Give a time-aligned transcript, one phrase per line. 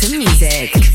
[0.00, 0.87] to music.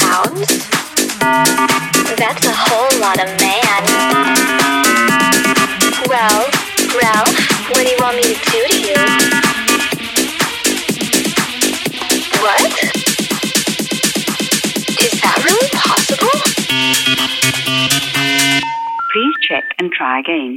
[0.00, 0.46] pounds?
[2.16, 3.82] That's a whole lot of man.
[6.08, 6.48] Well,
[7.00, 7.36] Ralph,
[7.70, 9.00] what do you want me to do to you?
[12.40, 12.72] What?
[15.00, 16.36] Is that really possible?
[19.12, 20.54] Please check and try again.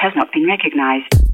[0.00, 1.29] has not been recognised.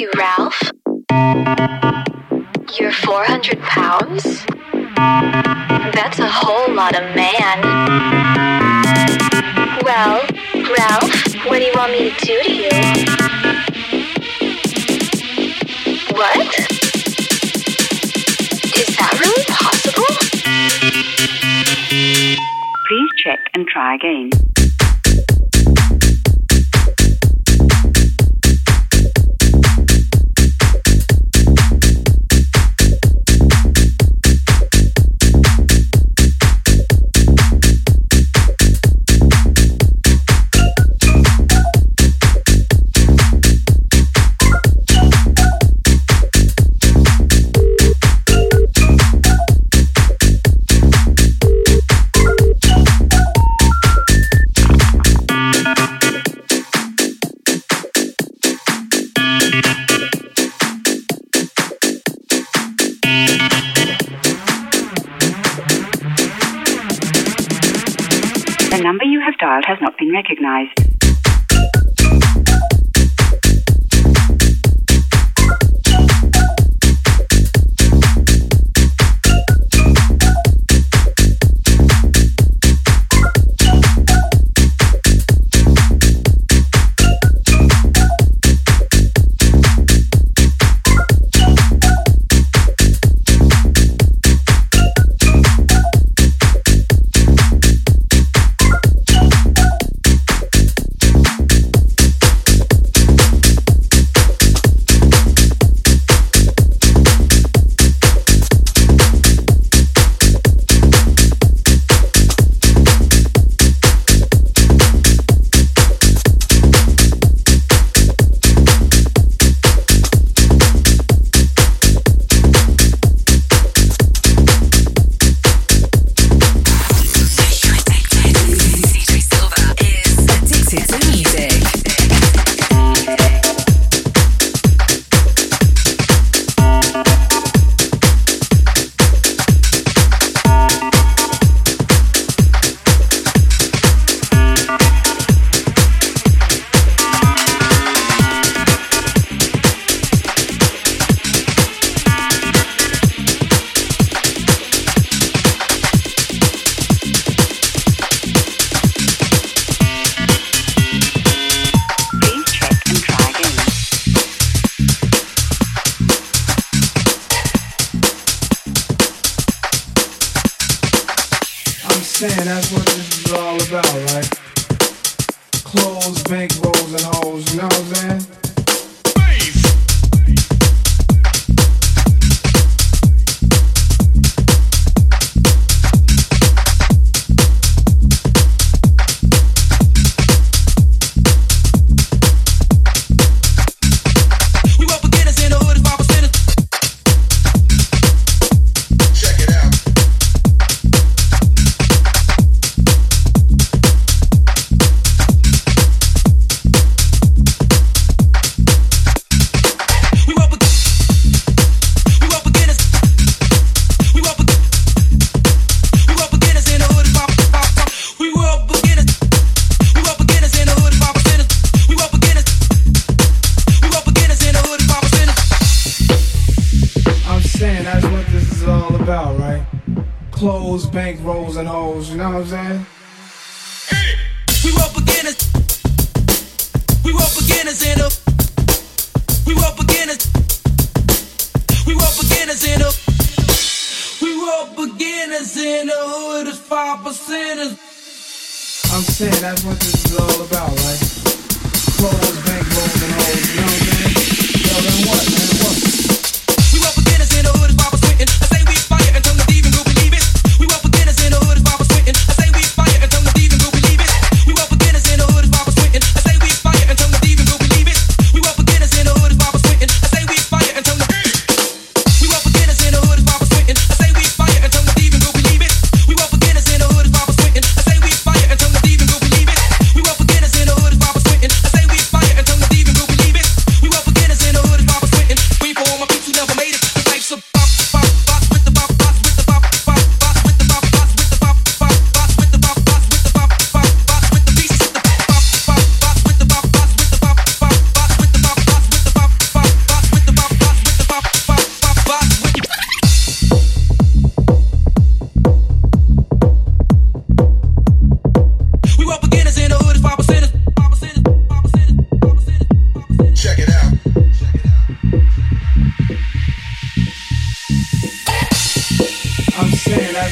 [0.00, 0.58] you, Ralph.
[2.78, 4.46] You're 400 pounds?
[5.94, 7.60] That's a whole lot of man.
[9.84, 10.24] Well,
[10.78, 12.70] Ralph, what do you want me to do to you?
[16.16, 16.48] What?
[18.80, 20.16] Is that really possible?
[22.88, 24.30] Please check and try again.
[69.40, 70.99] lifestyle has not been recognized.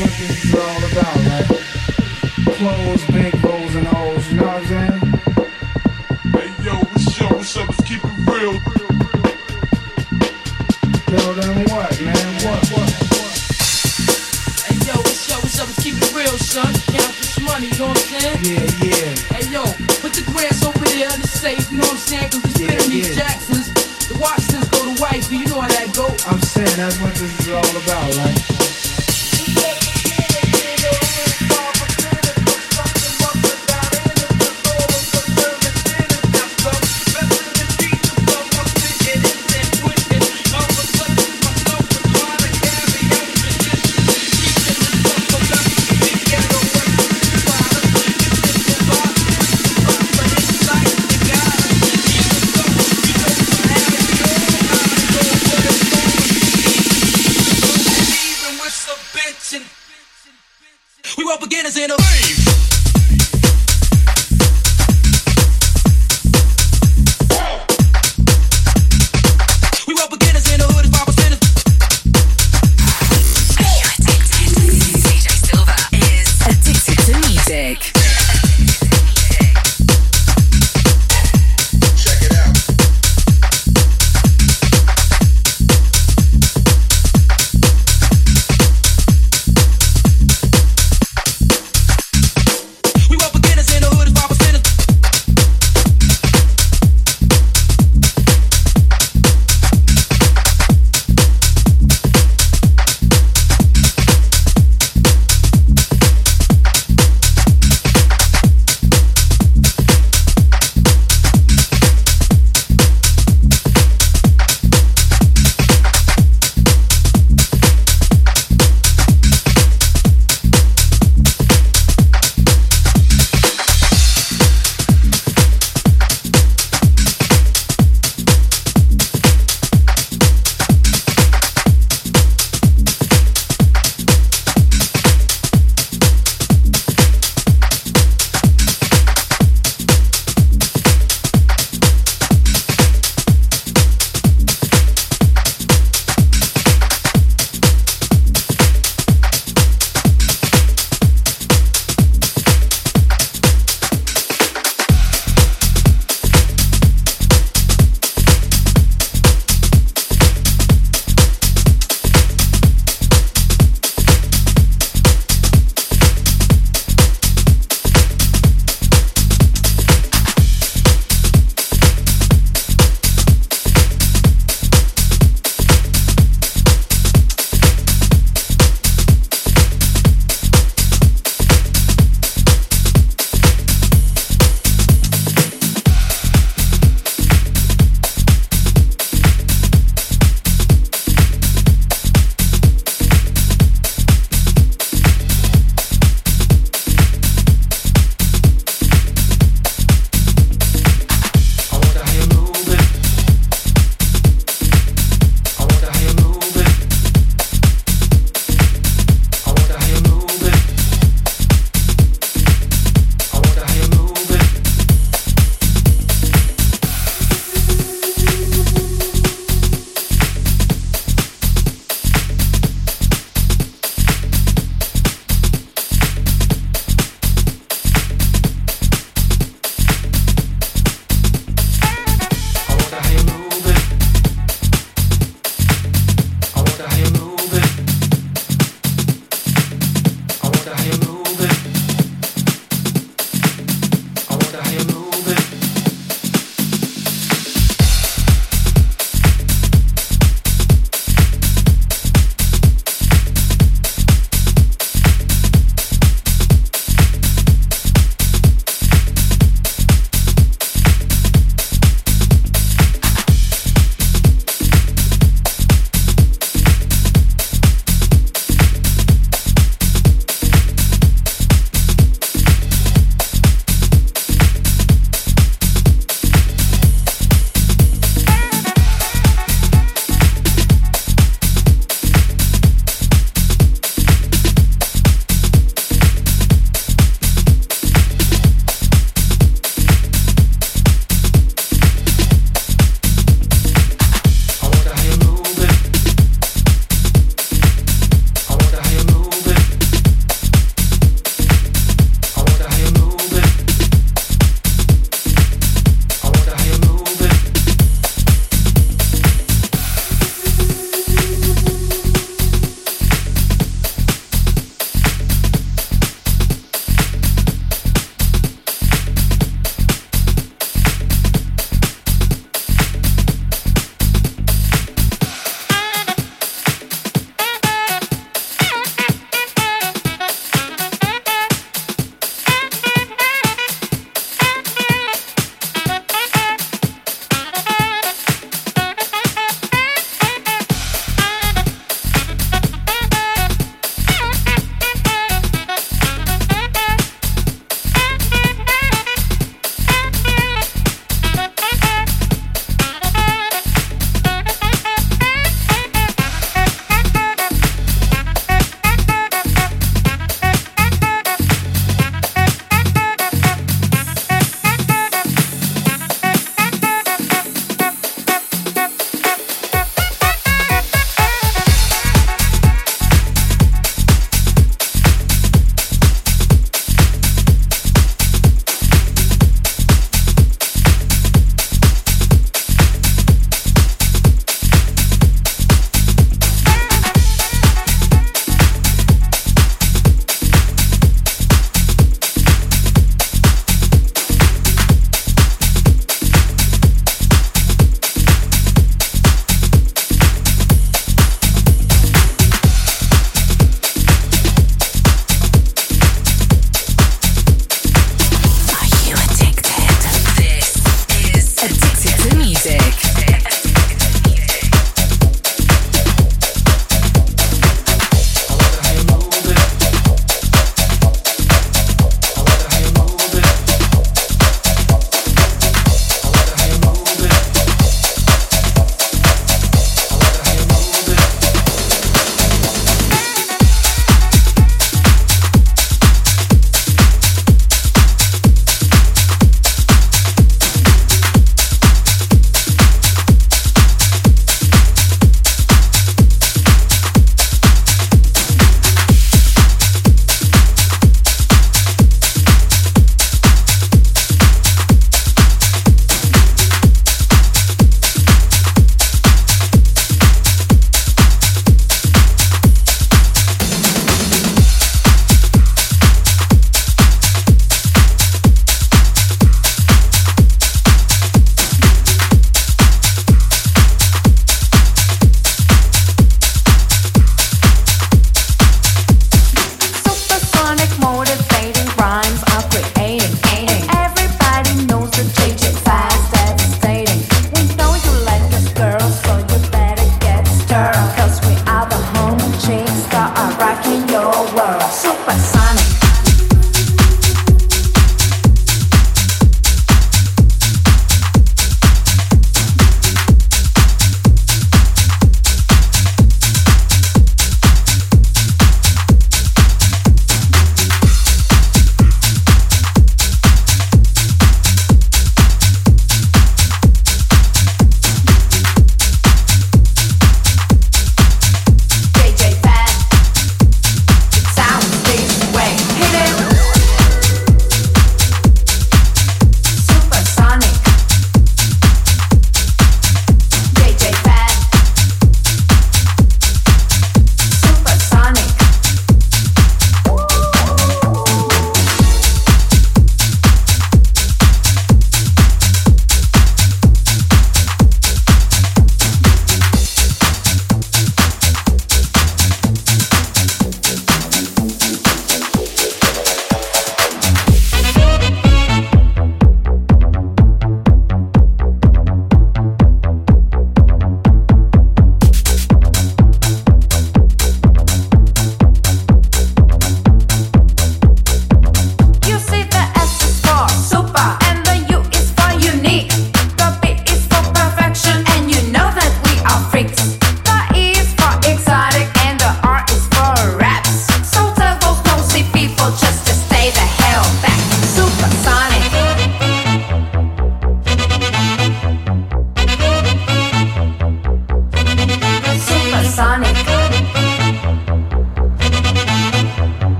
[0.00, 1.46] what this is all about, like
[2.56, 4.98] clothes, big rolls, and hoes, you know what I'm saying?
[6.32, 8.56] Hey yo, what's up, what's up, let's keep it real.
[11.04, 12.90] Tell them what, man, what, what?
[14.64, 16.72] Hey yo, what's up, what's up, let's keep it real, son.
[16.88, 18.38] Count this money, you know what I'm saying?
[18.40, 19.36] Yeah, yeah.
[19.36, 19.64] Hey yo,
[20.00, 22.49] put the grass over there on the safe, you know what I'm saying?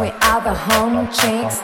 [0.00, 1.60] we are the home chicks.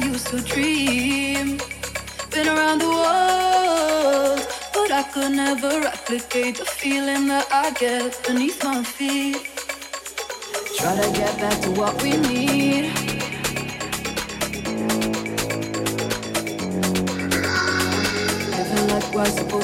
[0.00, 1.58] To dream.
[2.30, 8.62] Been around the world, but I could never replicate the feeling that I get beneath
[8.62, 9.36] my feet.
[10.76, 12.92] Try to get back to what we need.
[18.56, 19.57] Living like we're supposed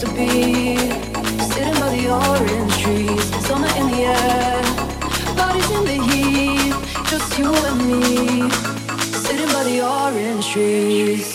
[0.00, 0.76] to be.
[1.52, 4.62] Sitting by the orange trees, summer in the air,
[5.36, 6.74] bodies in the heat,
[7.10, 8.50] just you and me.
[9.24, 11.29] Sitting by the orange trees.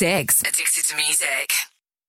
[0.00, 0.42] Monday evenings